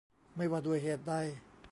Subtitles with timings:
[0.37, 1.13] ไม่ว่าด้วยเหตุใด